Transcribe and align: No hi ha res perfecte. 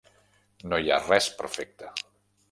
No 0.71 0.79
hi 0.85 0.89
ha 0.89 0.97
res 1.07 1.27
perfecte. 1.41 1.91